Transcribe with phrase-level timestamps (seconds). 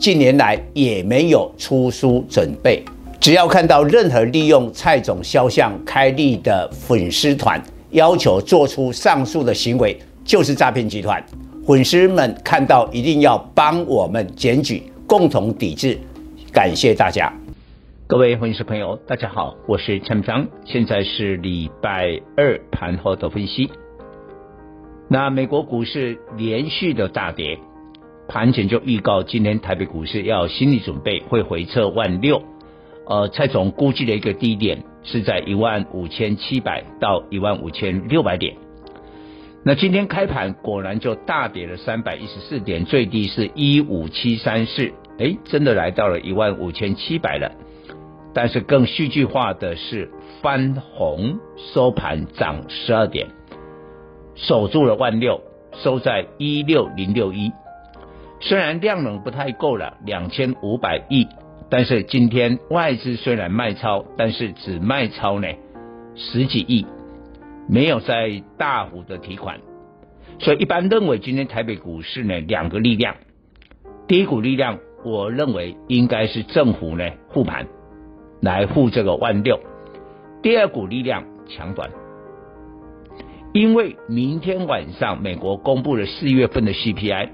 [0.00, 2.82] 近年来也没有出书准备。
[3.20, 11.22] 只要看到任何利用蔡总肖像开立的粉丝团，要求做出上述的行为，就是诈骗集团。
[11.66, 15.98] 粉丝们看到一定要帮我们检举，共同抵制。
[16.50, 17.30] 感谢大家。
[18.06, 23.70] 各位粉丝朋友，大家好，我是陈章，现在是礼拜二盘后的分析。
[25.08, 27.58] 那美国股市连续的大跌，
[28.30, 32.40] 盘前就预告今天台北股市要心理准备会回测万六。
[33.04, 38.54] 呃，蔡总估计的一个低点是在一万五千七百到一万五千六百点。
[39.64, 47.50] 那今天开盘果然就大跌了三百一十四点，最低是一五七三四，哎，真的来到了一万五千七百了。
[48.32, 50.08] 但是更戏剧化的是
[50.40, 51.40] 翻红
[51.74, 53.26] 收盘涨十二点，
[54.36, 55.40] 守住了万六，
[55.72, 57.50] 收在一六零六一。
[58.40, 61.28] 虽然量能不太够了，两千五百亿，
[61.68, 65.48] 但是今天外资虽然卖超，但是只卖超呢
[66.16, 66.86] 十几亿，
[67.68, 69.60] 没有在大幅的提款。
[70.38, 73.16] 所以一般认为今天台北股市呢两个力量，
[74.08, 77.66] 第一股力量我认为应该是政府呢护盘。
[78.42, 79.60] 来护这个万六，
[80.42, 81.90] 第二股力量强短，
[83.52, 87.28] 因为明天晚上美国公布了四月份的 CPI，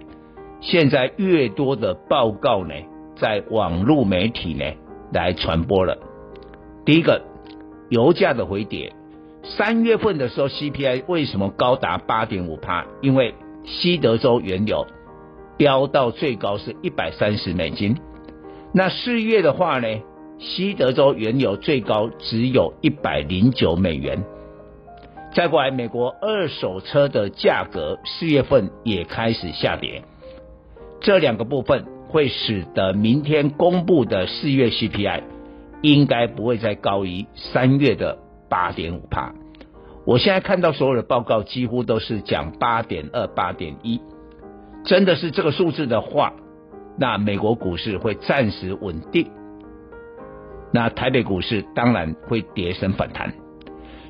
[0.61, 2.75] 现在越多的报告呢，
[3.17, 4.65] 在网络媒体呢
[5.13, 5.98] 来传播了。
[6.85, 7.23] 第一个，
[7.89, 8.93] 油价的回跌，
[9.43, 12.86] 三月份的时候 CPI 为什么高达八点五趴？
[13.01, 14.86] 因为西德州原油
[15.57, 17.97] 飙到最高是一百三十美金，
[18.73, 19.89] 那四月的话呢？
[20.39, 24.23] 西德州原油最高只有一百零九美元，
[25.33, 30.03] 再过来，美国二手车的价格四月份也开始下跌，
[31.01, 35.23] 这两个部分会使得明天公布的四月 CPI
[35.83, 38.18] 应该不会再高于三月的
[38.48, 39.35] 八点五趴。
[40.06, 44.01] 我现在看到所有的报告几乎都是讲八点二、八点一，
[44.85, 46.33] 真的是这个数字的话，
[46.96, 49.30] 那美国股市会暂时稳定。
[50.73, 53.35] 那台北股市当然会跌升反弹，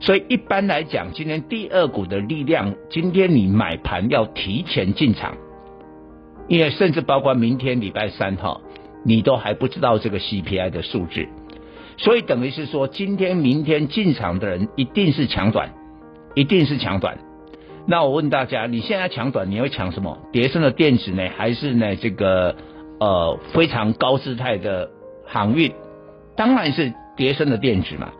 [0.00, 5.36] 所以一般来讲，今天第二股的力量，今天你买盘要提前进场，
[6.48, 8.60] 因为甚至包括明天礼拜三哈，
[9.04, 11.26] 你都还不知道这个 CPI 的数字，
[11.96, 15.72] 所以等于是说，今天明天进场的人一定是抢短，
[16.34, 17.18] 一定是抢短。
[17.86, 20.18] 那我问大家，你现在抢短，你会抢什么？
[20.32, 22.56] 跌升的电子呢，还是呢这个
[22.98, 24.90] 呃非常高姿态的
[25.24, 25.72] 航运？
[26.36, 28.10] 当然是叠升的电子嘛，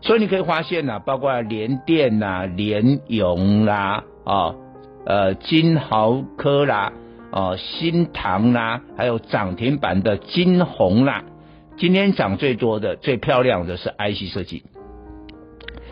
[0.00, 4.54] 所以你可以发现呐、包括联电呐、联咏啦、啊，
[5.04, 6.92] 呃，金豪科啦，
[7.30, 11.24] 哦，新唐啦，还有涨停板的金鸿啦，
[11.76, 14.64] 今天涨最多的、最漂亮的是 IC 设计。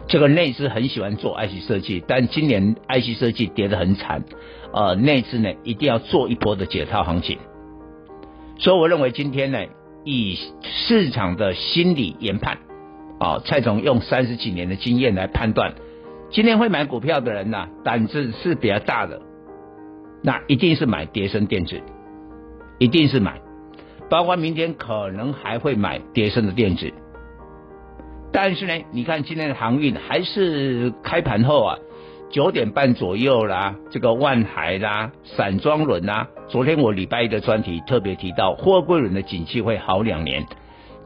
[0.06, 4.24] 这个内资很喜欢做 IC 设计，但今年 IC 设计跌得很惨，
[4.72, 7.38] 呃，内资呢一定要做一波的解套行情。
[8.58, 9.58] 所以我认为今天呢。
[10.06, 12.58] 以市场的心理研判，
[13.18, 15.72] 啊，蔡总用三十几年的经验来判断，
[16.30, 19.22] 今天会买股票的人呐、胆子是比较大的，
[20.24, 21.80] 那一定是买叠升电子，
[22.78, 23.40] 一定是买，
[24.08, 26.90] 包括明天可能还会买叠升的电子，
[28.32, 31.78] 但是呢，你看今天的航运还是开盘后啊。
[32.30, 40.44] 九点半左右啦，这个万海啦、散装轮啦，昨天我礼拜一的专题特别提到，货柜轮的景气会好两年，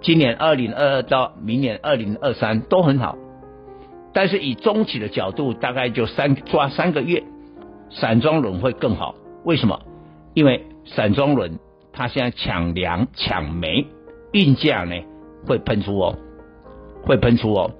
[0.00, 3.18] 今年二零二二到明年二零二三都很好，
[4.14, 7.22] 但是以中期的角度，大概就三抓三个月，
[7.90, 9.14] 散装轮会更好。
[9.44, 9.80] 为什么？
[10.34, 11.58] 因为散装轮
[11.92, 13.86] 它现在抢粮抢煤，
[14.32, 14.94] 运价呢
[15.46, 16.16] 会喷出哦，
[17.02, 17.70] 会喷出哦。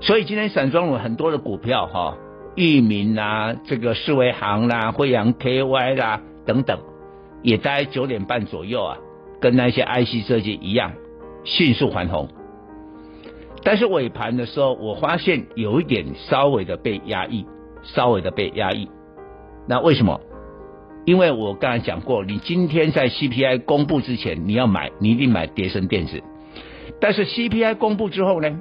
[0.00, 2.16] 所以今天散装轮很多的股票哈，
[2.54, 6.78] 裕民啦、这个世维行啦、惠阳 KY 啦等等，
[7.42, 8.98] 也在九点半左右啊，
[9.40, 10.92] 跟那些 IC 设计一样
[11.42, 12.28] 迅速还红。
[13.64, 17.44] 但是尾盘的时候，我发现有一点稍微的被压抑，
[17.94, 18.88] 稍微的被压抑。
[19.66, 20.20] 那为什么？
[21.04, 26.22] 因为我刚才讲过，你今天在 CPI 公布之前你要买，你一定买跌深电子。
[27.00, 28.60] 但是 CPI 公布之后呢，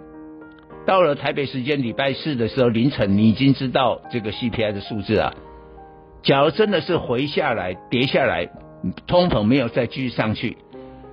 [0.86, 5.34] 到了台北时间礼拜四的时候凌晨，你已经知道这个 CPI 的数字啊。
[6.24, 8.50] 假如真的是回下来、跌下来，
[9.08, 10.58] 通膨没有再继续上去，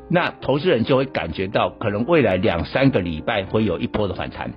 [0.08, 4.52] 那投资人就会感觉到，可能未来两三个礼拜会有一波的反弹。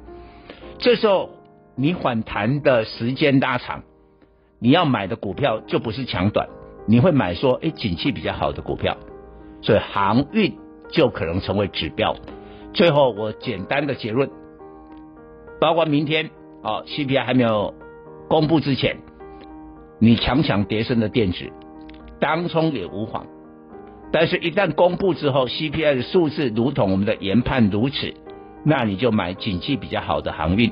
[0.78, 1.30] 这时候
[1.80, 3.84] 你反弹的时间拉长，
[4.60, 6.50] 你要买的股票就不是强短。
[6.88, 8.98] 你会买说，哎，景气比较好的股票，
[9.62, 10.58] 所以航运
[10.90, 12.16] 就可能成为指标。
[12.74, 14.28] 最后我简单的结论，
[15.62, 16.32] 包括明天
[16.64, 17.76] 哦，CPI 还没有
[18.28, 18.98] 公布之前，
[20.00, 21.52] 你强强叠升的电子，
[22.20, 23.28] 当冲也无妨。
[24.12, 28.16] 但是，一旦公布之后，CPI 的数字如同我们的研判如此，
[28.64, 30.72] 那你就买景气比较好的航运。